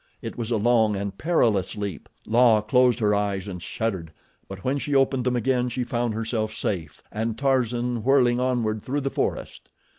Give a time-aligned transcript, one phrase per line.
[0.19, 2.09] It was a long and perilous leap.
[2.25, 4.11] La closed her eyes and shuddered;
[4.47, 9.01] but when she opened them again she found herself safe and Tarzan whirling onward through
[9.01, 9.69] the forest.